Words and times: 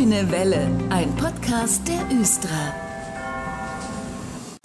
Grüne 0.00 0.30
Welle, 0.30 0.66
ein 0.88 1.14
Podcast 1.16 1.86
der 1.86 2.18
Östra. 2.18 2.48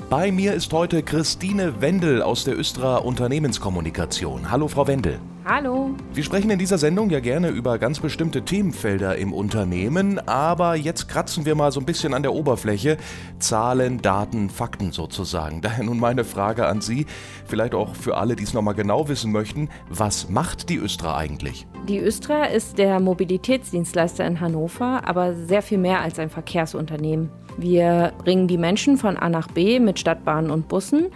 Bei 0.09 0.31
mir 0.31 0.53
ist 0.53 0.71
heute 0.71 1.03
Christine 1.03 1.81
Wendel 1.81 2.21
aus 2.21 2.45
der 2.45 2.57
Östra 2.57 2.99
Unternehmenskommunikation. 2.99 4.49
Hallo, 4.49 4.69
Frau 4.69 4.87
Wendel. 4.87 5.19
Hallo. 5.47 5.93
Wir 6.11 6.23
sprechen 6.23 6.49
in 6.49 6.57
dieser 6.57 6.79
Sendung 6.79 7.11
ja 7.11 7.19
gerne 7.19 7.49
über 7.49 7.77
ganz 7.77 7.99
bestimmte 7.99 8.41
Themenfelder 8.41 9.15
im 9.15 9.31
Unternehmen, 9.31 10.17
aber 10.27 10.73
jetzt 10.73 11.07
kratzen 11.07 11.45
wir 11.45 11.53
mal 11.53 11.71
so 11.71 11.79
ein 11.79 11.85
bisschen 11.85 12.15
an 12.15 12.23
der 12.23 12.33
Oberfläche. 12.33 12.97
Zahlen, 13.37 14.01
Daten, 14.01 14.49
Fakten 14.49 14.91
sozusagen. 14.91 15.61
Daher 15.61 15.83
nun 15.83 15.99
meine 15.99 16.23
Frage 16.23 16.65
an 16.65 16.81
Sie, 16.81 17.05
vielleicht 17.45 17.75
auch 17.75 17.93
für 17.93 18.17
alle, 18.17 18.35
die 18.35 18.43
es 18.43 18.55
nochmal 18.55 18.73
genau 18.73 19.07
wissen 19.07 19.31
möchten, 19.31 19.69
was 19.87 20.29
macht 20.29 20.69
die 20.69 20.77
Östra 20.77 21.15
eigentlich? 21.15 21.67
Die 21.87 21.99
Östra 21.99 22.45
ist 22.45 22.79
der 22.79 22.99
Mobilitätsdienstleister 22.99 24.25
in 24.25 24.39
Hannover, 24.41 25.03
aber 25.05 25.35
sehr 25.35 25.61
viel 25.61 25.77
mehr 25.77 26.01
als 26.01 26.17
ein 26.17 26.31
Verkehrsunternehmen. 26.31 27.29
Wir 27.55 28.13
bringen 28.17 28.47
die 28.47 28.57
Menschen 28.57 28.97
von 28.97 29.15
A 29.15 29.29
nach 29.29 29.47
B 29.49 29.79
mit 29.79 29.99
Stadtbahnen 29.99 30.49
und 30.49 30.67
Bussen 30.69 31.11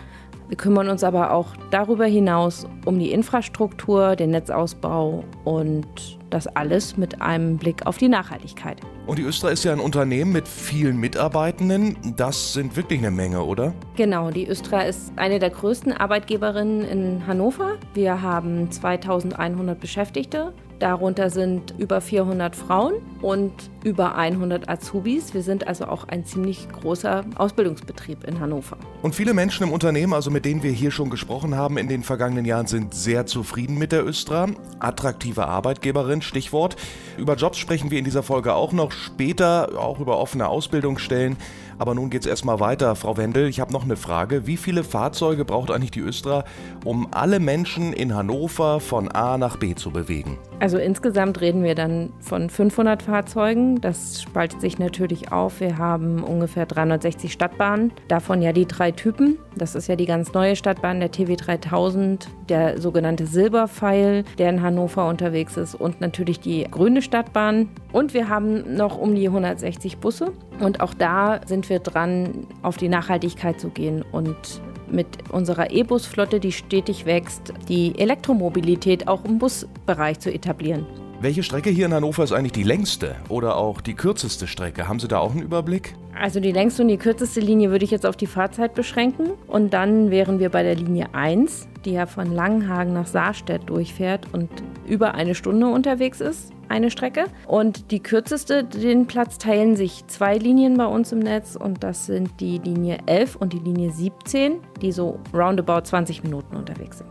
wir 0.50 0.58
kümmern 0.58 0.90
uns 0.90 1.04
aber 1.04 1.32
auch 1.32 1.56
darüber 1.70 2.06
hinaus 2.06 2.68
um 2.86 2.98
die 2.98 3.12
Infrastruktur, 3.12 4.16
den 4.16 4.32
Netzausbau 4.32 5.24
und 5.46 5.86
das 6.32 6.48
alles 6.48 6.98
mit 6.98 7.22
einem 7.22 7.58
Blick 7.58 7.86
auf 7.86 7.98
die 7.98 8.08
Nachhaltigkeit. 8.08 8.82
Und 9.06 9.20
die 9.20 9.24
Östra 9.24 9.50
ist 9.50 9.64
ja 9.64 9.72
ein 9.74 9.80
Unternehmen 9.80 10.32
mit 10.32 10.48
vielen 10.48 10.98
Mitarbeitenden. 10.98 11.96
Das 12.18 12.54
sind 12.54 12.76
wirklich 12.76 13.00
eine 13.00 13.12
Menge, 13.12 13.44
oder? 13.44 13.74
Genau, 13.96 14.32
die 14.32 14.48
Östra 14.48 14.82
ist 14.82 15.14
eine 15.18 15.38
der 15.38 15.52
größten 15.52 15.94
Arbeitgeberinnen 15.94 16.84
in 16.84 17.28
Hannover. 17.28 17.78
Wir 17.94 18.22
haben 18.22 18.72
2100 18.72 19.80
Beschäftigte. 19.80 20.54
Darunter 20.80 21.30
sind 21.30 21.74
über 21.78 22.00
400 22.00 22.56
Frauen 22.56 22.96
und 23.22 23.52
über 23.84 24.16
100 24.16 24.70
Azubis. 24.70 25.34
Wir 25.34 25.44
sind 25.44 25.68
also 25.68 25.86
auch 25.86 26.08
ein 26.08 26.24
ziemlich 26.24 26.70
großer 26.70 27.26
Ausbildungsbetrieb 27.36 28.24
in 28.24 28.40
Hannover. 28.40 28.78
Und 29.02 29.14
viele 29.14 29.34
Menschen 29.34 29.64
im 29.64 29.74
Unternehmen, 29.74 30.14
also 30.14 30.32
mit 30.32 30.46
denen 30.46 30.64
wir 30.64 30.72
hier 30.72 30.92
schon 30.92 31.10
gesprochen 31.10 31.56
haben 31.56 31.78
in 31.78 31.90
den 31.90 32.04
vergangenen 32.04 32.46
Jahren, 32.46 32.68
sind 32.68 32.94
sehr 32.94 33.26
zufrieden 33.26 33.78
mit 33.78 33.92
der 33.92 34.06
Östra. 34.06 34.48
Attraktive 34.80 35.48
Arbeitgeberin, 35.48 36.22
Stichwort. 36.22 36.78
Über 37.18 37.36
Jobs 37.36 37.58
sprechen 37.58 37.92
wir 37.92 38.00
in 38.00 38.06
dieser 38.06 38.24
Folge 38.24 38.54
auch 38.54 38.72
noch 38.72 38.94
später, 38.94 39.78
auch 39.78 40.00
über 40.00 40.18
offene 40.18 40.48
Ausbildungsstellen. 40.48 41.36
Aber 41.80 41.96
nun 41.96 42.10
geht 42.10 42.24
es 42.24 42.28
erstmal 42.28 42.60
weiter. 42.60 42.94
Frau 42.96 43.16
Wendel, 43.16 43.48
ich 43.48 43.62
habe 43.62 43.72
noch 43.72 43.86
eine 43.86 43.96
Frage. 43.96 44.46
Wie 44.46 44.58
viele 44.58 44.84
Fahrzeuge 44.84 45.46
braucht 45.46 45.72
eigentlich 45.72 45.92
die 45.92 46.02
Östra, 46.02 46.44
um 46.84 47.08
alle 47.12 47.40
Menschen 47.40 47.94
in 47.94 48.14
Hannover 48.14 48.82
von 48.82 49.10
A 49.10 49.38
nach 49.38 49.56
B 49.56 49.74
zu 49.76 49.90
bewegen? 49.90 50.38
Also 50.60 50.78
insgesamt 50.78 51.40
reden 51.40 51.64
wir 51.64 51.76
dann 51.76 52.12
von 52.20 52.50
500 52.50 53.02
Fahrzeugen. 53.02 53.80
Das 53.80 54.22
spaltet 54.22 54.60
sich 54.60 54.78
natürlich 54.78 55.32
auf. 55.32 55.62
Wir 55.62 55.78
haben 55.78 56.22
ungefähr 56.22 56.66
360 56.66 57.32
Stadtbahnen, 57.32 57.94
davon 58.10 58.42
ja 58.42 58.52
die 58.52 58.66
drei 58.66 58.92
Typen. 58.92 59.38
Das 59.56 59.74
ist 59.74 59.88
ja 59.88 59.96
die 59.96 60.06
ganz 60.06 60.34
neue 60.34 60.58
Stadtbahn, 60.58 61.00
der 61.00 61.12
TW 61.12 61.38
3000, 61.38 62.28
der 62.50 62.82
sogenannte 62.82 63.26
Silberpfeil, 63.26 64.26
der 64.38 64.50
in 64.50 64.62
Hannover 64.62 65.08
unterwegs 65.08 65.56
ist 65.56 65.76
und 65.76 66.02
natürlich 66.02 66.42
die 66.42 66.66
grüne 66.70 67.02
Stadtbahn. 67.02 67.70
Und 67.94 68.14
wir 68.14 68.28
haben 68.28 68.76
noch 68.76 68.98
um 68.98 69.16
die 69.16 69.28
160 69.28 70.00
Busse. 70.00 70.34
Und 70.60 70.82
auch 70.82 70.94
da 70.94 71.40
sind 71.46 71.69
wir 71.70 71.80
dran, 71.80 72.48
auf 72.62 72.78
die 72.78 72.90
Nachhaltigkeit 72.90 73.60
zu 73.60 73.70
gehen 73.70 74.04
und 74.12 74.62
mit 74.92 75.08
unserer 75.32 75.72
E-Bus-Flotte, 75.72 76.40
die 76.40 76.52
stetig 76.52 77.06
wächst, 77.06 77.54
die 77.68 77.98
Elektromobilität 77.98 79.08
auch 79.08 79.24
im 79.26 79.38
Busbereich 79.40 80.20
zu 80.20 80.34
etablieren. 80.34 80.86
Welche 81.22 81.44
Strecke 81.44 81.70
hier 81.70 81.86
in 81.86 81.94
Hannover 81.94 82.24
ist 82.24 82.32
eigentlich 82.32 82.54
die 82.54 82.64
längste 82.64 83.16
oder 83.28 83.58
auch 83.58 83.82
die 83.82 83.94
kürzeste 83.94 84.48
Strecke? 84.48 84.88
Haben 84.88 85.00
Sie 85.00 85.10
da 85.10 85.20
auch 85.20 85.32
einen 85.32 85.42
Überblick? 85.42 85.96
Also 86.18 86.40
die 86.40 86.54
längste 86.54 86.82
und 86.82 86.88
die 86.88 86.98
kürzeste 86.98 87.42
Linie 87.42 87.72
würde 87.72 87.84
ich 87.84 87.92
jetzt 87.92 88.06
auf 88.06 88.16
die 88.16 88.26
Fahrzeit 88.26 88.74
beschränken. 88.74 89.32
Und 89.48 89.74
dann 89.74 90.12
wären 90.12 90.40
wir 90.40 90.50
bei 90.50 90.64
der 90.64 90.76
Linie 90.76 91.08
1, 91.14 91.68
die 91.84 91.92
ja 91.92 92.06
von 92.06 92.34
Langenhagen 92.34 92.94
nach 92.94 93.06
Saarstedt 93.06 93.70
durchfährt 93.70 94.28
und 94.32 94.50
über 94.88 95.14
eine 95.14 95.36
Stunde 95.36 95.68
unterwegs 95.68 96.22
ist, 96.22 96.54
eine 96.70 96.92
Strecke. 96.92 97.26
Und 97.48 97.92
die 97.92 98.00
kürzeste, 98.00 98.64
den 98.64 99.08
Platz 99.08 99.38
teilen 99.38 99.76
sich 99.76 100.06
zwei 100.08 100.38
Linien 100.38 100.78
bei 100.78 100.86
uns 100.86 101.12
im 101.12 101.20
Netz 101.20 101.56
und 101.56 101.84
das 101.84 102.06
sind 102.06 102.40
die 102.40 102.60
Linie 102.60 103.00
11 103.06 103.36
und 103.36 103.54
die 103.54 103.60
Linie 103.60 103.92
17, 103.92 104.60
die 104.82 104.92
so 104.92 105.20
roundabout 105.34 105.82
20 105.82 106.24
Minuten 106.24 106.56
unterwegs 106.56 107.00
sind. 107.00 107.10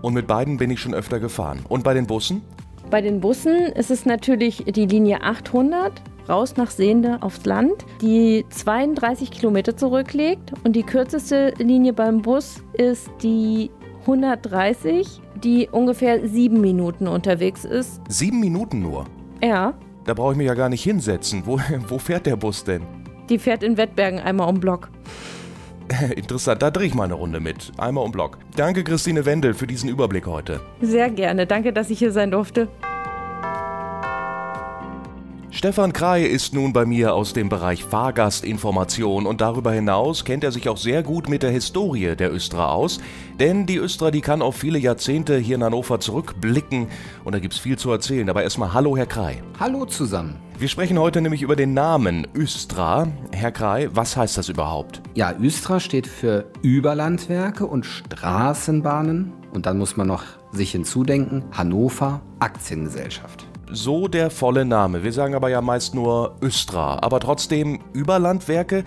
Und 0.00 0.14
mit 0.14 0.26
beiden 0.26 0.56
bin 0.56 0.70
ich 0.70 0.80
schon 0.80 0.94
öfter 0.94 1.20
gefahren. 1.20 1.60
Und 1.68 1.84
bei 1.84 1.94
den 1.94 2.06
Bussen? 2.06 2.42
Bei 2.90 3.00
den 3.00 3.20
Bussen 3.20 3.54
ist 3.54 3.90
es 3.90 4.04
natürlich 4.04 4.64
die 4.64 4.86
Linie 4.86 5.22
800 5.22 5.92
raus 6.28 6.56
nach 6.56 6.70
Seende 6.70 7.18
aufs 7.22 7.44
Land, 7.44 7.84
die 8.00 8.44
32 8.50 9.30
Kilometer 9.30 9.76
zurücklegt. 9.76 10.52
Und 10.64 10.74
die 10.74 10.82
kürzeste 10.82 11.54
Linie 11.58 11.92
beim 11.92 12.22
Bus 12.22 12.62
ist 12.74 13.10
die 13.22 13.70
130, 14.02 15.20
die 15.42 15.68
ungefähr 15.70 16.26
sieben 16.28 16.60
Minuten 16.60 17.08
unterwegs 17.08 17.64
ist. 17.64 18.00
Sieben 18.08 18.40
Minuten 18.40 18.80
nur? 18.80 19.06
Ja. 19.42 19.74
Da 20.04 20.14
brauche 20.14 20.32
ich 20.32 20.38
mich 20.38 20.46
ja 20.46 20.54
gar 20.54 20.68
nicht 20.68 20.82
hinsetzen. 20.82 21.42
Wo, 21.44 21.58
wo 21.88 21.98
fährt 21.98 22.26
der 22.26 22.36
Bus 22.36 22.64
denn? 22.64 22.82
Die 23.28 23.38
fährt 23.38 23.62
in 23.62 23.76
Wettbergen 23.76 24.20
einmal 24.20 24.48
um 24.48 24.60
Block. 24.60 24.90
Interessant, 26.16 26.62
da 26.62 26.70
drehe 26.70 26.86
ich 26.86 26.94
mal 26.94 27.04
eine 27.04 27.14
Runde 27.14 27.40
mit. 27.40 27.72
Einmal 27.78 28.04
um 28.04 28.12
Block. 28.12 28.38
Danke, 28.56 28.84
Christine 28.84 29.24
Wendel, 29.24 29.54
für 29.54 29.66
diesen 29.66 29.88
Überblick 29.88 30.26
heute. 30.26 30.60
Sehr 30.80 31.10
gerne. 31.10 31.46
Danke, 31.46 31.72
dass 31.72 31.90
ich 31.90 31.98
hier 31.98 32.12
sein 32.12 32.30
durfte. 32.30 32.68
Stefan 35.62 35.92
Krei 35.92 36.24
ist 36.24 36.54
nun 36.54 36.72
bei 36.72 36.84
mir 36.84 37.14
aus 37.14 37.34
dem 37.34 37.48
Bereich 37.48 37.84
Fahrgastinformation 37.84 39.26
und 39.26 39.40
darüber 39.40 39.70
hinaus 39.70 40.24
kennt 40.24 40.42
er 40.42 40.50
sich 40.50 40.68
auch 40.68 40.76
sehr 40.76 41.04
gut 41.04 41.28
mit 41.28 41.44
der 41.44 41.52
Historie 41.52 42.16
der 42.16 42.34
Östra 42.34 42.72
aus, 42.72 42.98
denn 43.38 43.64
die 43.64 43.76
Östra, 43.76 44.10
die 44.10 44.22
kann 44.22 44.42
auf 44.42 44.56
viele 44.56 44.80
Jahrzehnte 44.80 45.38
hier 45.38 45.54
in 45.54 45.62
Hannover 45.62 46.00
zurückblicken 46.00 46.88
und 47.22 47.32
da 47.32 47.38
gibt 47.38 47.54
es 47.54 47.60
viel 47.60 47.78
zu 47.78 47.92
erzählen. 47.92 48.28
Aber 48.28 48.42
erstmal 48.42 48.74
Hallo, 48.74 48.96
Herr 48.96 49.06
Krei. 49.06 49.40
Hallo 49.60 49.84
zusammen. 49.86 50.34
Wir 50.58 50.66
sprechen 50.66 50.98
heute 50.98 51.20
nämlich 51.20 51.42
über 51.42 51.54
den 51.54 51.74
Namen 51.74 52.26
Östra. 52.34 53.06
Herr 53.30 53.52
Krei, 53.52 53.88
was 53.92 54.16
heißt 54.16 54.36
das 54.36 54.48
überhaupt? 54.48 55.00
Ja, 55.14 55.32
Östra 55.40 55.78
steht 55.78 56.08
für 56.08 56.46
Überlandwerke 56.62 57.66
und 57.66 57.86
Straßenbahnen 57.86 59.32
und 59.52 59.66
dann 59.66 59.78
muss 59.78 59.96
man 59.96 60.08
noch 60.08 60.24
sich 60.50 60.72
hinzudenken, 60.72 61.44
Hannover 61.52 62.20
Aktiengesellschaft 62.40 63.41
so 63.72 64.08
der 64.08 64.30
volle 64.30 64.64
Name. 64.64 65.02
Wir 65.02 65.12
sagen 65.12 65.34
aber 65.34 65.48
ja 65.48 65.60
meist 65.60 65.94
nur 65.94 66.36
Östra. 66.42 66.98
Aber 67.02 67.20
trotzdem 67.20 67.80
Überlandwerke. 67.92 68.84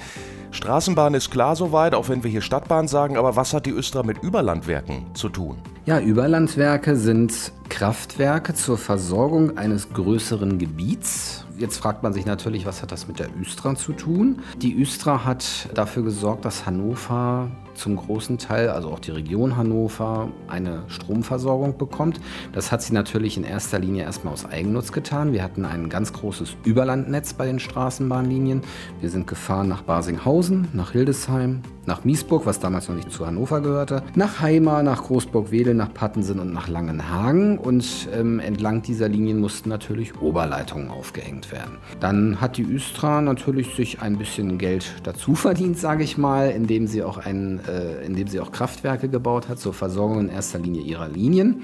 Straßenbahn 0.52 1.14
ist 1.14 1.32
klar 1.32 1.56
soweit, 1.56 1.94
auch 1.94 2.08
wenn 2.08 2.24
wir 2.24 2.32
hier 2.32 2.42
Stadtbahn 2.42 2.88
sagen, 2.88 3.18
aber 3.18 3.36
was 3.36 3.54
hat 3.54 3.66
die 3.66 3.72
Östra 3.72 4.04
mit 4.04 4.24
Überlandwerken 4.24 5.06
zu 5.14 5.28
tun? 5.28 5.58
Ja, 5.86 6.00
Überlandwerke 6.00 6.96
sind 6.96 7.52
Kraftwerke 7.70 8.54
zur 8.54 8.78
Versorgung 8.78 9.58
eines 9.58 9.92
größeren 9.92 10.58
Gebiets 10.58 11.45
Jetzt 11.58 11.78
fragt 11.78 12.04
man 12.04 12.12
sich 12.12 12.26
natürlich, 12.26 12.66
was 12.66 12.82
hat 12.82 12.92
das 12.92 13.08
mit 13.08 13.20
der 13.20 13.30
Östra 13.40 13.76
zu 13.76 13.94
tun? 13.94 14.40
Die 14.58 14.82
Östra 14.82 15.24
hat 15.24 15.70
dafür 15.74 16.04
gesorgt, 16.04 16.44
dass 16.44 16.66
Hannover 16.66 17.50
zum 17.76 17.96
großen 17.96 18.38
Teil, 18.38 18.70
also 18.70 18.90
auch 18.90 19.00
die 19.00 19.12
Region 19.12 19.56
Hannover, 19.56 20.30
eine 20.48 20.84
Stromversorgung 20.88 21.78
bekommt. 21.78 22.20
Das 22.52 22.72
hat 22.72 22.82
sie 22.82 22.94
natürlich 22.94 23.38
in 23.38 23.44
erster 23.44 23.80
Linie 23.80 24.04
erstmal 24.04 24.34
aus 24.34 24.46
Eigennutz 24.46 24.92
getan. 24.92 25.32
Wir 25.32 25.44
hatten 25.44 25.64
ein 25.64 25.90
ganz 25.90 26.12
großes 26.12 26.58
Überlandnetz 26.66 27.34
bei 27.34 27.46
den 27.46 27.60
Straßenbahnlinien. 27.60 28.62
Wir 29.00 29.10
sind 29.10 29.28
gefahren 29.28 29.70
nach 29.70 29.84
Basinghausen, 29.84 30.68
nach 30.74 30.92
Hildesheim, 30.92 31.62
nach 31.86 32.04
Miesburg, 32.04 32.46
was 32.46 32.60
damals 32.60 32.88
noch 32.90 32.96
nicht 32.96 33.12
zu 33.12 33.26
Hannover 33.26 33.62
gehörte, 33.62 34.04
nach 34.16 34.40
Heimar, 34.40 34.84
nach 34.84 35.04
Großburg-Wedel, 35.04 35.74
nach 35.74 35.94
Pattensen 35.94 36.40
und 36.40 36.54
nach 36.54 36.68
Langenhagen. 36.68 37.58
Und 37.58 38.08
ähm, 38.14 38.40
entlang 38.40 38.82
dieser 38.82 39.10
Linien 39.10 39.40
mussten 39.40 39.70
natürlich 39.70 40.22
Oberleitungen 40.22 40.90
aufgehängt 40.90 41.52
werden. 41.52 41.78
Dann 42.00 42.42
hat 42.42 42.58
die 42.58 42.64
Östra 42.64 43.22
natürlich 43.22 43.76
sich 43.76 44.02
ein 44.02 44.18
bisschen 44.18 44.58
Geld 44.58 44.96
dazu 45.04 45.36
verdient, 45.36 45.78
sage 45.78 46.04
ich 46.04 46.18
mal, 46.18 46.50
indem 46.52 46.88
sie 46.88 47.04
auch 47.04 47.18
ein, 47.18 47.60
äh, 47.68 48.06
indem 48.06 48.28
sie 48.28 48.40
auch 48.40 48.52
Kraftwerke 48.52 49.10
gebaut 49.10 49.50
hat 49.50 49.60
zur 49.60 49.74
Versorgung 49.74 50.20
in 50.20 50.30
erster 50.30 50.60
Linie 50.60 50.82
ihrer 50.82 51.08
Linien 51.08 51.64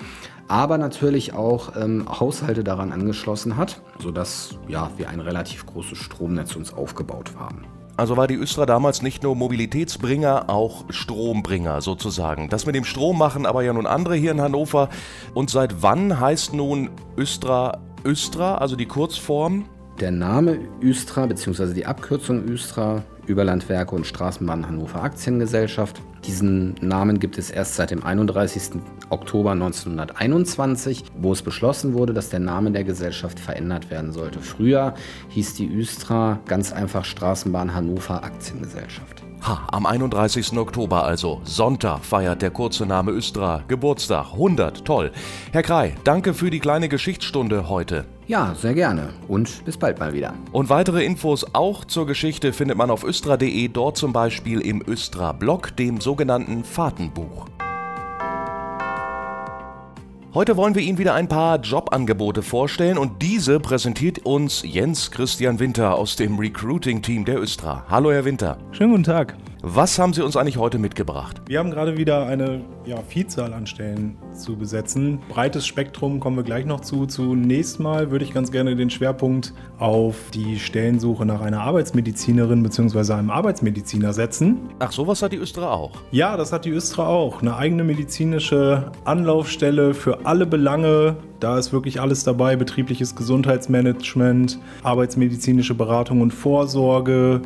aber 0.51 0.77
natürlich 0.77 1.33
auch 1.33 1.77
ähm, 1.77 2.05
Haushalte 2.09 2.65
daran 2.65 2.91
angeschlossen 2.91 3.55
hat, 3.55 3.81
sodass 3.99 4.55
ja, 4.67 4.91
wir 4.97 5.07
ein 5.07 5.21
relativ 5.21 5.65
großes 5.65 5.97
Stromnetz 5.97 6.57
uns 6.57 6.73
aufgebaut 6.73 7.31
haben. 7.39 7.65
Also 8.01 8.17
war 8.17 8.25
die 8.25 8.33
Östra 8.33 8.65
damals 8.65 9.03
nicht 9.03 9.21
nur 9.21 9.35
Mobilitätsbringer, 9.35 10.49
auch 10.49 10.85
Strombringer 10.89 11.81
sozusagen. 11.81 12.49
Das 12.49 12.65
mit 12.65 12.73
dem 12.73 12.83
Strom 12.83 13.15
machen 13.15 13.45
aber 13.45 13.61
ja 13.61 13.73
nun 13.73 13.85
andere 13.85 14.15
hier 14.15 14.31
in 14.31 14.41
Hannover. 14.41 14.89
Und 15.35 15.51
seit 15.51 15.83
wann 15.83 16.19
heißt 16.19 16.55
nun 16.55 16.89
Östra 17.15 17.79
Östra, 18.03 18.55
also 18.55 18.75
die 18.75 18.87
Kurzform? 18.87 19.65
Der 19.99 20.09
Name 20.09 20.57
Östra 20.81 21.27
bzw. 21.27 21.75
die 21.75 21.85
Abkürzung 21.85 22.43
Östra 22.45 23.03
Überlandwerke 23.31 23.95
und 23.95 24.05
Straßenbahn 24.05 24.67
Hannover 24.67 25.01
Aktiengesellschaft. 25.03 26.01
Diesen 26.27 26.75
Namen 26.81 27.19
gibt 27.19 27.37
es 27.37 27.49
erst 27.49 27.75
seit 27.75 27.89
dem 27.89 28.03
31. 28.03 28.81
Oktober 29.09 29.51
1921, 29.51 31.05
wo 31.17 31.31
es 31.31 31.41
beschlossen 31.41 31.93
wurde, 31.93 32.13
dass 32.13 32.29
der 32.29 32.41
Name 32.41 32.71
der 32.71 32.83
Gesellschaft 32.83 33.39
verändert 33.39 33.89
werden 33.89 34.11
sollte. 34.11 34.39
Früher 34.39 34.93
hieß 35.29 35.55
die 35.55 35.73
Östra 35.73 36.39
ganz 36.45 36.71
einfach 36.71 37.05
Straßenbahn 37.05 37.73
Hannover 37.73 38.23
Aktiengesellschaft. 38.23 39.20
Ha, 39.43 39.67
am 39.71 39.87
31. 39.87 40.55
Oktober 40.55 41.03
also, 41.03 41.41
Sonntag, 41.45 42.05
feiert 42.05 42.43
der 42.43 42.51
kurze 42.51 42.85
Name 42.85 43.11
Östra 43.11 43.63
Geburtstag. 43.67 44.33
100, 44.33 44.85
toll. 44.85 45.11
Herr 45.51 45.63
Krei, 45.63 45.95
danke 46.03 46.35
für 46.35 46.51
die 46.51 46.59
kleine 46.59 46.89
Geschichtsstunde 46.89 47.67
heute. 47.67 48.05
Ja, 48.27 48.53
sehr 48.53 48.75
gerne 48.75 49.09
und 49.27 49.65
bis 49.65 49.77
bald 49.77 49.99
mal 49.99 50.13
wieder. 50.13 50.35
Und 50.51 50.69
weitere 50.69 51.03
Infos 51.03 51.43
auch 51.53 51.85
zur 51.85 52.05
Geschichte 52.05 52.53
findet 52.53 52.77
man 52.77 52.91
auf 52.91 53.03
östra.de, 53.03 53.67
dort 53.69 53.97
zum 53.97 54.13
Beispiel 54.13 54.61
im 54.61 54.83
Östra-Blog, 54.87 55.75
dem 55.75 55.99
sogenannten 55.99 56.63
Fahrtenbuch. 56.63 57.47
Heute 60.33 60.55
wollen 60.55 60.75
wir 60.75 60.81
Ihnen 60.81 60.97
wieder 60.97 61.13
ein 61.13 61.27
paar 61.27 61.59
Jobangebote 61.59 62.41
vorstellen 62.41 62.97
und 62.97 63.21
diese 63.21 63.59
präsentiert 63.59 64.19
uns 64.19 64.63
Jens 64.65 65.11
Christian 65.11 65.59
Winter 65.59 65.95
aus 65.95 66.15
dem 66.15 66.39
Recruiting-Team 66.39 67.25
der 67.25 67.41
Östra. 67.41 67.83
Hallo, 67.89 68.13
Herr 68.13 68.23
Winter. 68.23 68.57
Schönen 68.71 68.91
guten 68.91 69.03
Tag. 69.03 69.35
Was 69.63 69.99
haben 69.99 70.11
Sie 70.11 70.23
uns 70.23 70.35
eigentlich 70.37 70.57
heute 70.57 70.79
mitgebracht? 70.79 71.39
Wir 71.45 71.59
haben 71.59 71.69
gerade 71.69 71.95
wieder 71.95 72.25
eine 72.25 72.61
ja, 72.83 72.97
Vielzahl 73.07 73.53
an 73.53 73.67
Stellen 73.67 74.17
zu 74.33 74.55
besetzen. 74.55 75.19
Breites 75.29 75.67
Spektrum 75.67 76.19
kommen 76.19 76.35
wir 76.35 76.43
gleich 76.43 76.65
noch 76.65 76.79
zu. 76.79 77.05
Zunächst 77.05 77.79
mal 77.79 78.09
würde 78.09 78.25
ich 78.25 78.33
ganz 78.33 78.51
gerne 78.51 78.75
den 78.75 78.89
Schwerpunkt 78.89 79.53
auf 79.77 80.15
die 80.33 80.57
Stellensuche 80.57 81.27
nach 81.27 81.41
einer 81.41 81.61
Arbeitsmedizinerin 81.61 82.63
bzw. 82.63 83.13
einem 83.13 83.29
Arbeitsmediziner 83.29 84.13
setzen. 84.13 84.57
Ach, 84.79 84.91
sowas 84.91 85.21
hat 85.21 85.31
die 85.31 85.37
Östra 85.37 85.71
auch. 85.71 85.91
Ja, 86.09 86.37
das 86.37 86.51
hat 86.51 86.65
die 86.65 86.71
Östra 86.71 87.05
auch. 87.05 87.43
Eine 87.43 87.55
eigene 87.55 87.83
medizinische 87.83 88.91
Anlaufstelle 89.05 89.93
für 89.93 90.25
alle 90.25 90.47
Belange 90.47 91.17
da 91.41 91.57
ist 91.57 91.73
wirklich 91.73 91.99
alles 91.99 92.23
dabei, 92.23 92.55
betriebliches 92.55 93.15
Gesundheitsmanagement, 93.15 94.59
arbeitsmedizinische 94.83 95.73
Beratung 95.73 96.21
und 96.21 96.31
Vorsorge, 96.31 97.41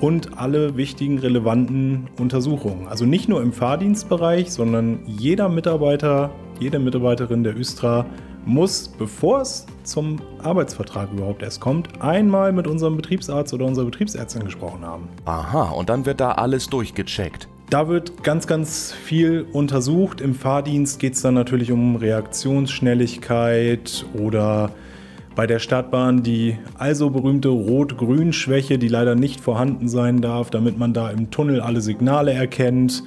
und 0.00 0.38
alle 0.38 0.76
wichtigen 0.76 1.18
relevanten 1.18 2.08
Untersuchungen. 2.18 2.88
Also 2.88 3.06
nicht 3.06 3.28
nur 3.28 3.42
im 3.42 3.52
Fahrdienstbereich, 3.52 4.52
sondern 4.52 5.00
jeder 5.06 5.48
Mitarbeiter, 5.48 6.30
jede 6.60 6.78
Mitarbeiterin 6.78 7.44
der 7.44 7.56
Östra 7.56 8.06
muss, 8.44 8.88
bevor 8.88 9.40
es 9.40 9.66
zum 9.82 10.20
Arbeitsvertrag 10.42 11.10
überhaupt 11.12 11.42
erst 11.42 11.60
kommt, 11.60 12.00
einmal 12.00 12.52
mit 12.52 12.66
unserem 12.66 12.96
Betriebsarzt 12.96 13.52
oder 13.52 13.66
unserer 13.66 13.86
Betriebsärztin 13.86 14.44
gesprochen 14.44 14.84
haben. 14.84 15.08
Aha, 15.24 15.70
und 15.70 15.88
dann 15.88 16.06
wird 16.06 16.20
da 16.20 16.32
alles 16.32 16.68
durchgecheckt. 16.68 17.48
Da 17.70 17.88
wird 17.88 18.22
ganz, 18.22 18.46
ganz 18.46 18.92
viel 18.92 19.44
untersucht. 19.52 20.20
Im 20.20 20.36
Fahrdienst 20.36 21.00
geht 21.00 21.14
es 21.14 21.22
dann 21.22 21.34
natürlich 21.34 21.72
um 21.72 21.96
Reaktionsschnelligkeit 21.96 24.06
oder 24.14 24.70
bei 25.36 25.46
der 25.46 25.58
Stadtbahn 25.60 26.22
die 26.22 26.56
also 26.78 27.10
berühmte 27.10 27.50
Rot-Grün-Schwäche, 27.50 28.78
die 28.78 28.88
leider 28.88 29.14
nicht 29.14 29.40
vorhanden 29.40 29.86
sein 29.86 30.20
darf, 30.20 30.50
damit 30.50 30.78
man 30.78 30.94
da 30.94 31.10
im 31.10 31.30
Tunnel 31.30 31.60
alle 31.60 31.82
Signale 31.82 32.32
erkennt. 32.32 33.04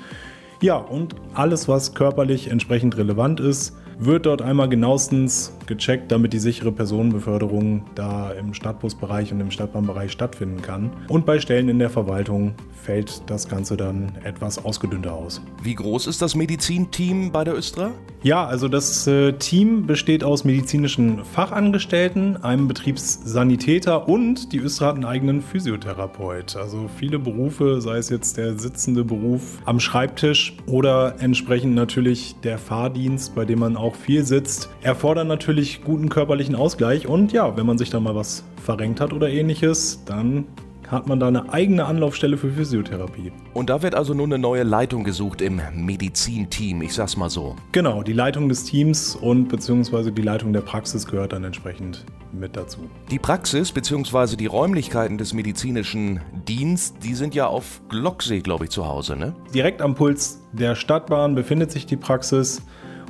Ja, 0.62 0.78
und 0.78 1.16
alles, 1.34 1.68
was 1.68 1.96
körperlich 1.96 2.50
entsprechend 2.50 2.98
relevant 2.98 3.40
ist, 3.40 3.76
wird 3.98 4.26
dort 4.26 4.42
einmal 4.42 4.70
genauestens 4.70 5.54
gecheckt, 5.66 6.12
damit 6.12 6.32
die 6.32 6.40
sichere 6.40 6.72
Personenbeförderung 6.72 7.84
da 7.96 8.32
im 8.32 8.54
Stadtbusbereich 8.54 9.34
und 9.34 9.42
im 9.42 9.52
Stadtbahnbereich 9.52 10.12
stattfinden 10.12 10.62
kann. 10.62 10.92
Und 11.10 11.26
bei 11.26 11.40
Stellen 11.40 11.68
in 11.68 11.80
der 11.80 11.90
Verwaltung 11.90 12.54
fällt 12.82 13.24
das 13.30 13.50
Ganze 13.50 13.76
dann 13.76 14.12
etwas 14.24 14.64
ausgedünnter 14.64 15.14
aus. 15.14 15.42
Wie 15.64 15.76
groß 15.76 16.08
ist 16.08 16.22
das 16.22 16.36
Medizinteam 16.36 17.32
bei 17.32 17.44
der 17.44 17.56
Östra? 17.56 17.92
Ja, 18.22 18.46
also 18.46 18.68
das 18.68 19.08
äh, 19.08 19.32
Team 19.34 19.88
besteht 19.88 20.26
aus 20.26 20.44
medizinischen 20.44 21.24
Fachangestellten, 21.24 22.44
einem 22.44 22.68
Betriebssanitäter 22.68 24.10
und 24.10 24.52
die 24.52 24.60
Östra 24.60 24.88
hat 24.88 24.96
einen 24.96 25.06
eigenen 25.06 25.42
Physiotherapeut. 25.42 26.58
Also 26.58 26.90
viele 26.98 27.18
Berufe, 27.18 27.80
sei 27.80 27.98
es 27.98 28.10
jetzt 28.10 28.36
der 28.36 28.60
sitzende 28.60 29.06
Beruf 29.06 29.60
am 29.64 29.80
Schreibtisch 29.80 30.58
oder 30.66 31.16
entsprechend 31.20 31.76
natürlich 31.76 32.36
der 32.44 32.58
Fahrdienst, 32.58 33.36
bei 33.36 33.46
dem 33.46 33.60
man 33.60 33.78
auch 33.78 33.96
viel 33.96 34.26
sitzt, 34.26 34.70
erfordern 34.82 35.28
natürlich 35.28 35.82
guten 35.86 36.10
körperlichen 36.10 36.56
Ausgleich 36.56 37.08
und 37.08 37.32
ja, 37.32 37.56
wenn 37.56 37.66
man 37.66 37.78
sich 37.78 37.90
da 37.90 38.02
mal 38.02 38.16
was 38.16 38.44
verrenkt 38.62 39.00
hat 39.00 39.14
oder 39.14 39.30
ähnliches, 39.30 40.04
dann 40.06 40.44
hat 40.90 41.08
man 41.08 41.20
da 41.20 41.28
eine 41.28 41.54
eigene 41.54 41.86
Anlaufstelle 41.86 42.38
für 42.38 42.50
Physiotherapie. 42.50 43.32
Und 43.54 43.70
da 43.70 43.82
wird 43.82 43.96
also 43.96 44.14
nun 44.14 44.34
eine 44.34 44.42
neue 44.42 44.64
Leitung 44.64 45.04
gesucht 45.04 45.42
im 45.42 45.62
Medizinteam, 45.76 46.82
ich 46.82 46.94
sag's 46.94 47.16
mal 47.16 47.30
so. 47.30 47.56
Genau, 47.72 48.04
die 48.04 48.14
Leitung 48.14 48.50
des 48.50 48.64
Teams 48.64 49.16
und 49.16 49.50
beziehungsweise 49.50 50.12
die 50.12 50.22
Leitung 50.22 50.52
der 50.52 50.62
Praxis 50.62 51.06
gehört 51.06 51.34
dann 51.34 51.44
entsprechend 51.44 52.06
mit 52.32 52.56
dazu. 52.56 52.80
Die 53.12 53.20
Praxis 53.20 53.72
beziehungsweise 53.72 54.38
die 54.38 54.48
Räumlichkeiten 54.48 55.18
des 55.18 55.34
medizinischen 55.34 56.22
Dienstes, 56.48 57.00
die 57.00 57.14
sind 57.14 57.36
ja 57.36 57.48
auf 57.48 57.82
Glocksee, 57.90 58.40
glaube 58.40 58.66
ich, 58.66 58.72
zu 58.72 58.88
Hause, 58.88 59.16
ne? 59.16 59.36
Direkt 59.54 59.82
am 59.82 59.96
Puls 59.96 60.42
der 60.54 60.76
Stadtbahn 60.76 61.36
befindet 61.36 61.72
sich 61.72 61.86
die 61.86 61.98
Praxis 61.98 62.62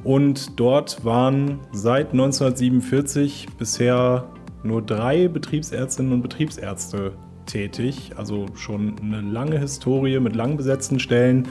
und 0.04 0.60
dort 0.60 1.04
waren 1.06 1.60
seit 1.72 2.12
1947 2.12 3.48
bisher 3.58 4.30
nur 4.64 4.82
drei 4.82 5.28
Betriebsärztinnen 5.28 6.14
und 6.14 6.22
Betriebsärzte 6.22 7.14
tätig. 7.50 8.12
Also 8.16 8.46
schon 8.56 8.96
eine 9.02 9.22
lange 9.22 9.60
Historie 9.60 10.20
mit 10.20 10.36
lang 10.36 10.58
besetzten 10.58 11.00
Stellen. 11.00 11.48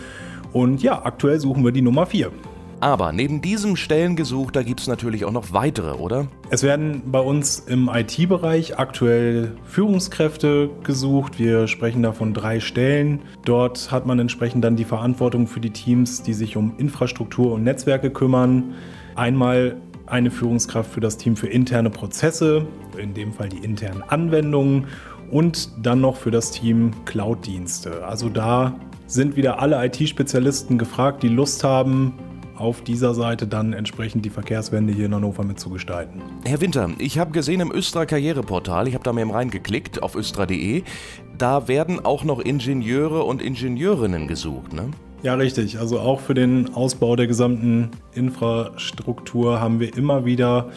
Und 0.53 0.83
ja, 0.83 1.05
aktuell 1.05 1.39
suchen 1.39 1.65
wir 1.65 1.73
die 1.73 1.83
Nummer 1.83 2.07
4. 2.07 2.33
Aber 2.81 3.13
neben 3.13 3.43
diesem 3.43 3.75
Stellengesuch, 3.75 4.53
da 4.53 4.63
gibt 4.63 4.81
es 4.81 4.87
natürlich 4.87 5.25
auch 5.25 5.33
noch 5.33 5.53
weitere, 5.53 5.97
oder? 5.97 6.29
Es 6.51 6.63
werden 6.63 7.03
bei 7.11 7.19
uns 7.19 7.59
im 7.59 7.91
IT-Bereich 7.93 8.79
aktuell 8.79 9.57
Führungskräfte 9.65 10.71
gesucht. 10.85 11.41
Wir 11.41 11.67
sprechen 11.67 12.05
da 12.05 12.13
von 12.13 12.35
drei 12.35 12.61
Stellen. 12.61 13.21
Dort 13.45 13.91
hat 13.91 14.07
man 14.07 14.21
entsprechend 14.21 14.63
dann 14.63 14.77
die 14.77 14.85
Verantwortung 14.85 15.49
für 15.49 15.59
die 15.59 15.71
Teams, 15.71 16.23
die 16.23 16.35
sich 16.35 16.57
um 16.57 16.75
Infrastruktur 16.79 17.53
und 17.53 17.65
Netzwerke 17.65 18.11
kümmern. 18.11 18.75
Einmal 19.17 19.77
eine 20.07 20.31
Führungskraft 20.31 20.93
für 20.93 21.01
das 21.01 21.17
Team 21.17 21.37
für 21.37 21.49
interne 21.49 21.91
Prozesse, 21.91 22.65
in 22.97 23.13
dem 23.13 23.33
Fall 23.33 23.49
die 23.49 23.59
internen 23.59 24.03
Anwendungen 24.03 24.87
und 25.31 25.71
dann 25.83 26.01
noch 26.01 26.17
für 26.17 26.31
das 26.31 26.51
Team 26.51 26.93
Cloud-Dienste. 27.05 28.05
Also 28.05 28.29
da 28.29 28.75
sind 29.07 29.37
wieder 29.37 29.61
alle 29.61 29.85
IT-Spezialisten 29.87 30.79
gefragt, 30.79 31.23
die 31.23 31.29
Lust 31.29 31.65
haben, 31.65 32.15
auf 32.59 32.83
dieser 32.83 33.15
Seite 33.15 33.47
dann 33.47 33.73
entsprechend 33.73 34.25
die 34.25 34.31
Verkehrswende 34.31 34.93
hier 34.93 35.07
in 35.07 35.15
Hannover 35.15 35.45
mitzugestalten. 35.45 36.21
Herr 36.45 36.61
Winter, 36.61 36.91
ich 36.99 37.19
habe 37.19 37.31
gesehen 37.31 37.61
im 37.61 37.73
Östra 37.73 38.05
Karriereportal, 38.05 38.89
ich 38.89 38.95
habe 38.95 39.05
da 39.05 39.13
mal 39.13 39.31
reingeklickt 39.31 40.03
auf 40.03 40.17
östra.de, 40.17 40.83
da 41.37 41.69
werden 41.69 42.05
auch 42.05 42.25
noch 42.25 42.41
Ingenieure 42.41 43.23
und 43.23 43.41
Ingenieurinnen 43.41 44.27
gesucht, 44.27 44.73
ne? 44.73 44.91
Ja, 45.23 45.35
richtig. 45.35 45.81
Also 45.81 45.99
auch 45.99 46.21
für 46.21 46.35
den 46.35 46.75
Ausbau 46.75 47.17
der 47.17 47.27
gesamten 47.27 47.91
Infrastruktur 48.15 49.61
haben 49.61 49.81
wir 49.81 49.97
immer 49.97 50.25
wieder 50.25 50.69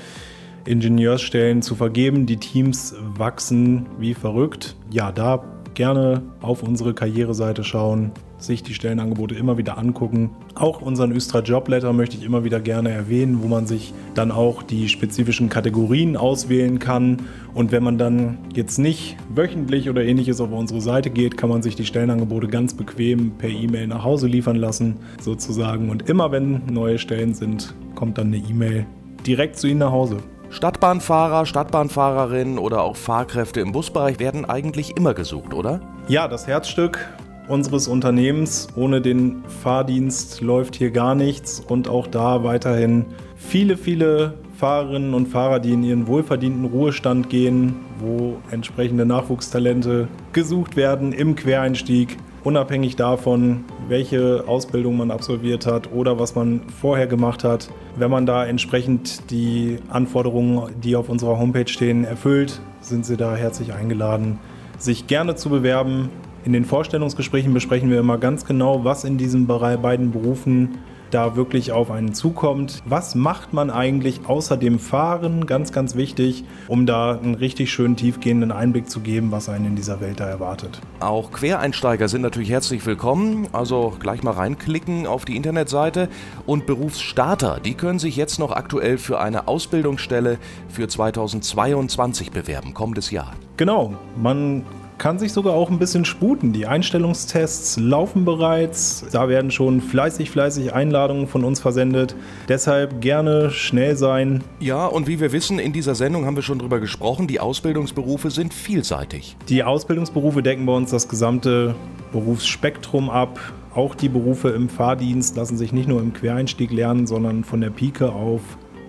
Ingenieursstellen 0.66 1.62
zu 1.62 1.76
vergeben. 1.76 2.26
Die 2.26 2.38
Teams 2.38 2.96
wachsen 3.18 3.86
wie 4.00 4.14
verrückt. 4.14 4.76
Ja, 4.92 5.12
da 5.12 5.44
gerne 5.74 6.22
auf 6.42 6.64
unsere 6.64 6.94
Karriereseite 6.94 7.64
schauen, 7.64 8.12
sich 8.38 8.64
die 8.64 8.74
Stellenangebote 8.74 9.36
immer 9.36 9.58
wieder 9.58 9.78
angucken. 9.78 10.32
Auch 10.56 10.82
unseren 10.82 11.12
Östra 11.12 11.40
Jobletter 11.40 11.94
möchte 11.94 12.18
ich 12.18 12.24
immer 12.24 12.44
wieder 12.44 12.60
gerne 12.60 12.90
erwähnen, 12.90 13.40
wo 13.42 13.48
man 13.48 13.68
sich 13.68 13.94
dann 14.16 14.32
auch 14.32 14.64
die 14.64 14.90
spezifischen 14.90 15.50
Kategorien 15.50 16.18
auswählen 16.18 16.80
kann. 16.80 17.18
Und 17.54 17.72
wenn 17.72 17.84
man 17.84 17.98
dann 17.98 18.40
jetzt 18.54 18.80
nicht 18.80 19.16
wöchentlich 19.34 19.90
oder 19.90 20.04
ähnliches 20.04 20.42
auf 20.42 20.52
unsere 20.52 20.82
Seite 20.82 21.10
geht, 21.10 21.38
kann 21.38 21.50
man 21.50 21.62
sich 21.62 21.76
die 21.76 21.86
Stellenangebote 21.86 22.48
ganz 22.48 22.74
bequem 22.74 23.32
per 23.38 23.50
E-Mail 23.50 23.88
nach 23.88 24.04
Hause 24.04 24.28
liefern 24.28 24.56
lassen, 24.56 24.98
sozusagen. 25.22 25.90
Und 25.90 26.10
immer 26.10 26.32
wenn 26.32 26.66
neue 26.66 26.98
Stellen 26.98 27.34
sind, 27.34 27.74
kommt 27.96 28.18
dann 28.18 28.28
eine 28.28 28.38
E-Mail 28.38 28.86
direkt 29.26 29.58
zu 29.58 29.68
Ihnen 29.68 29.80
nach 29.80 29.92
Hause. 29.92 30.18
Stadtbahnfahrer, 30.52 31.46
Stadtbahnfahrerinnen 31.46 32.60
oder 32.60 32.82
auch 32.84 32.98
Fahrkräfte 32.98 33.62
im 33.62 33.72
Busbereich 33.72 34.20
werden 34.20 34.44
eigentlich 34.44 34.98
immer 34.98 35.14
gesucht, 35.14 35.54
oder? 35.54 35.80
Ja, 36.10 36.28
das 36.28 36.46
Herzstück 36.46 37.08
unseres 37.48 37.88
Unternehmens. 37.88 38.68
Ohne 38.76 39.02
den 39.02 39.44
Fahrdienst 39.64 40.42
läuft 40.42 40.76
hier 40.76 40.92
gar 40.92 41.16
nichts 41.16 41.62
und 41.66 41.88
auch 41.88 42.06
da 42.06 42.44
weiterhin 42.44 43.06
viele, 43.36 43.78
viele 43.78 44.34
Fahrerinnen 44.58 45.14
und 45.14 45.28
Fahrer, 45.28 45.60
die 45.60 45.72
in 45.72 45.84
ihren 45.84 46.06
wohlverdienten 46.06 46.66
Ruhestand 46.66 47.30
gehen, 47.30 47.78
wo 48.00 48.38
entsprechende 48.52 49.06
Nachwuchstalente 49.06 50.10
gesucht 50.34 50.76
werden 50.76 51.14
im 51.14 51.36
Quereinstieg 51.36 52.18
unabhängig 52.44 52.96
davon, 52.96 53.66
welche 53.88 54.44
Ausbildung 54.48 54.98
man 54.98 55.12
absolviert 55.12 55.66
hat 55.66 55.92
oder 55.92 56.20
was 56.20 56.36
man 56.36 56.62
vorher 56.80 57.08
gemacht 57.08 57.44
hat. 57.44 57.70
Wenn 57.98 58.12
man 58.12 58.26
da 58.26 58.46
entsprechend 58.46 59.30
die 59.32 59.78
Anforderungen, 59.90 60.72
die 60.82 60.96
auf 60.96 61.10
unserer 61.10 61.38
Homepage 61.38 61.68
stehen, 61.68 62.04
erfüllt, 62.04 62.62
sind 62.80 63.06
Sie 63.06 63.18
da 63.18 63.36
herzlich 63.36 63.74
eingeladen, 63.74 64.40
sich 64.78 65.08
gerne 65.08 65.36
zu 65.36 65.50
bewerben 65.50 66.10
In 66.44 66.54
den 66.54 66.66
Vorstellungsgesprächen 66.66 67.54
besprechen 67.54 67.92
wir 67.92 68.00
immer 68.00 68.18
ganz 68.18 68.46
genau, 68.46 68.84
was 68.84 69.04
in 69.04 69.20
diesen 69.20 69.46
beiden 69.46 70.12
Berufen 70.12 70.80
da 71.14 71.36
wirklich 71.36 71.72
auf 71.72 71.92
einen 71.92 72.14
zukommt. 72.14 72.82
Was 72.86 73.16
macht 73.16 73.54
man 73.54 73.70
eigentlich 73.70 74.22
außer 74.28 74.58
dem 74.58 74.80
Fahren? 74.80 75.46
Ganz, 75.46 75.72
ganz 75.72 75.96
wichtig, 75.96 76.44
um 76.68 76.86
da 76.86 77.18
einen 77.18 77.36
richtig 77.36 77.72
schönen 77.72 77.96
tiefgehenden 77.96 78.52
Einblick 78.52 78.90
zu 78.90 79.02
geben, 79.02 79.32
was 79.32 79.50
einen 79.50 79.66
in 79.66 79.76
dieser 79.76 80.02
Welt 80.02 80.20
da 80.20 80.28
erwartet. 80.28 80.82
Auch 81.00 81.32
Quereinsteiger 81.32 82.08
sind 82.08 82.22
natürlich 82.22 82.50
herzlich 82.50 82.86
willkommen. 82.86 83.48
Also 83.52 83.94
gleich 84.00 84.24
mal 84.24 84.32
reinklicken 84.32 85.08
auf 85.08 85.26
die 85.26 85.36
Internetseite. 85.36 86.10
Und 86.46 86.66
Berufsstarter, 86.66 87.60
die 87.64 87.74
können 87.76 88.00
sich 88.00 88.16
jetzt 88.16 88.40
noch 88.40 88.52
aktuell 88.52 88.98
für 88.98 89.20
eine 89.20 89.48
Ausbildungsstelle 89.48 90.38
für 90.70 90.88
2022 90.88 92.32
bewerben, 92.32 92.74
kommendes 92.74 93.12
Jahr. 93.12 93.34
Genau, 93.58 93.94
man 94.16 94.64
kann 95.02 95.18
sich 95.18 95.34
sogar 95.34 95.56
auch 95.56 95.72
ein 95.72 95.80
bisschen 95.80 96.06
sputen. 96.06 96.54
Die 96.54 96.68
Einstellungstests 96.68 97.80
laufen 97.80 98.24
bereits. 98.24 99.04
Da 99.12 99.30
werden 99.30 99.50
schon 99.50 99.82
fleißig, 99.82 100.30
fleißig 100.30 100.76
Einladungen 100.76 101.26
von 101.26 101.44
uns 101.44 101.60
versendet. 101.60 102.16
Deshalb 102.48 103.02
gerne 103.02 103.50
schnell 103.50 103.96
sein. 103.96 104.44
Ja, 104.60 104.86
und 104.86 105.08
wie 105.08 105.20
wir 105.20 105.32
wissen, 105.32 105.58
in 105.58 105.74
dieser 105.74 105.96
Sendung 105.96 106.28
haben 106.28 106.36
wir 106.36 106.44
schon 106.44 106.60
drüber 106.60 106.80
gesprochen, 106.80 107.26
die 107.26 107.40
Ausbildungsberufe 107.40 108.30
sind 108.30 108.54
vielseitig. 108.54 109.38
Die 109.50 109.64
Ausbildungsberufe 109.64 110.44
decken 110.44 110.68
bei 110.68 110.74
uns 110.74 110.92
das 110.92 111.10
gesamte 111.10 111.74
Berufsspektrum 112.12 113.10
ab. 113.10 113.40
Auch 113.74 113.96
die 113.96 114.08
Berufe 114.08 114.50
im 114.50 114.70
Fahrdienst 114.70 115.36
lassen 115.36 115.58
sich 115.58 115.74
nicht 115.74 115.90
nur 115.90 116.00
im 116.00 116.14
Quereinstieg 116.14 116.72
lernen, 116.72 117.08
sondern 117.08 117.44
von 117.44 117.60
der 117.60 117.72
Pike 117.72 118.12
auf 118.12 118.42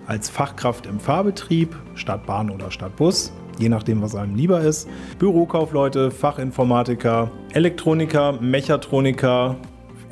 als 0.05 0.29
Fachkraft 0.29 0.85
im 0.85 0.99
Fahrbetrieb, 0.99 1.75
statt 1.95 2.27
Bahn 2.27 2.51
oder 2.51 2.69
statt 2.69 2.95
Bus 2.97 3.33
je 3.59 3.69
nachdem, 3.69 4.01
was 4.01 4.15
einem 4.15 4.35
lieber 4.35 4.61
ist. 4.61 4.87
Bürokaufleute, 5.19 6.11
Fachinformatiker, 6.11 7.31
Elektroniker, 7.53 8.33
Mechatroniker, 8.41 9.57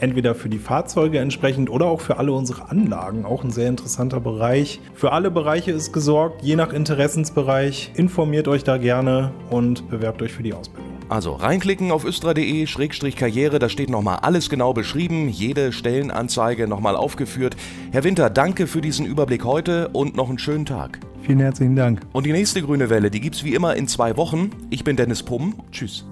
entweder 0.01 0.35
für 0.35 0.49
die 0.49 0.57
Fahrzeuge 0.57 1.19
entsprechend 1.19 1.69
oder 1.69 1.85
auch 1.85 2.01
für 2.01 2.17
alle 2.17 2.33
unsere 2.33 2.69
Anlagen. 2.69 3.25
Auch 3.25 3.43
ein 3.43 3.51
sehr 3.51 3.69
interessanter 3.69 4.19
Bereich. 4.19 4.81
Für 4.93 5.11
alle 5.11 5.31
Bereiche 5.31 5.71
ist 5.71 5.93
gesorgt, 5.93 6.43
je 6.43 6.55
nach 6.55 6.73
Interessensbereich. 6.73 7.91
Informiert 7.95 8.47
euch 8.47 8.63
da 8.63 8.77
gerne 8.77 9.31
und 9.49 9.89
bewerbt 9.89 10.21
euch 10.21 10.33
für 10.33 10.43
die 10.43 10.53
Ausbildung. 10.53 10.91
Also 11.09 11.33
reinklicken 11.33 11.91
auf 11.91 12.05
östra.de-karriere, 12.05 13.59
da 13.59 13.67
steht 13.67 13.89
nochmal 13.89 14.19
alles 14.21 14.49
genau 14.49 14.71
beschrieben, 14.73 15.27
jede 15.27 15.73
Stellenanzeige 15.73 16.69
nochmal 16.69 16.95
aufgeführt. 16.95 17.57
Herr 17.91 18.05
Winter, 18.05 18.29
danke 18.29 18.65
für 18.65 18.79
diesen 18.79 19.05
Überblick 19.05 19.43
heute 19.43 19.89
und 19.89 20.15
noch 20.15 20.29
einen 20.29 20.39
schönen 20.39 20.65
Tag. 20.65 20.99
Vielen 21.21 21.39
herzlichen 21.39 21.75
Dank. 21.75 22.01
Und 22.13 22.25
die 22.25 22.31
nächste 22.31 22.61
grüne 22.61 22.89
Welle, 22.89 23.11
die 23.11 23.19
gibt's 23.21 23.43
wie 23.43 23.53
immer 23.53 23.75
in 23.75 23.87
zwei 23.87 24.17
Wochen. 24.17 24.49
Ich 24.69 24.83
bin 24.83 24.95
Dennis 24.95 25.23
Pumm. 25.23 25.55
Tschüss. 25.71 26.05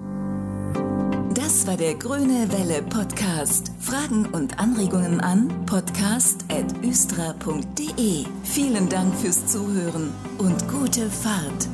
Das 1.34 1.66
war 1.66 1.76
der 1.76 1.94
Grüne 1.94 2.46
Welle 2.52 2.80
Podcast. 2.82 3.72
Fragen 3.80 4.26
und 4.26 4.60
Anregungen 4.60 5.20
an 5.20 5.48
podcast.östra.de. 5.66 8.24
Vielen 8.44 8.88
Dank 8.88 9.12
fürs 9.16 9.46
Zuhören 9.46 10.12
und 10.38 10.68
gute 10.68 11.10
Fahrt. 11.10 11.68